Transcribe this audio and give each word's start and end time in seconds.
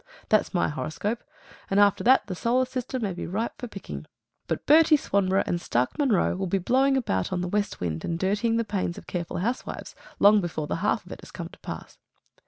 That's 0.29 0.51
my 0.51 0.67
horoscope, 0.67 1.23
and 1.69 1.79
after 1.79 2.03
that 2.05 2.25
the 2.25 2.33
solar 2.33 2.65
system 2.65 3.03
may 3.03 3.13
be 3.13 3.27
ripe 3.27 3.53
for 3.59 3.67
picking. 3.67 4.07
But 4.47 4.65
Bertie 4.65 4.97
Swanborough 4.97 5.43
and 5.45 5.61
Stark 5.61 5.99
Munro 5.99 6.35
will 6.35 6.47
be 6.47 6.57
blowing 6.57 6.97
about 6.97 7.31
on 7.31 7.41
the 7.41 7.47
west 7.47 7.79
wind, 7.79 8.03
and 8.03 8.17
dirtying 8.17 8.57
the 8.57 8.65
panes 8.65 8.97
of 8.97 9.05
careful 9.05 9.37
housewives 9.37 9.93
long 10.17 10.41
before 10.41 10.65
the 10.65 10.77
half 10.77 11.05
of 11.05 11.11
it 11.11 11.21
has 11.21 11.29
come 11.29 11.49
to 11.49 11.59
pass. 11.59 11.99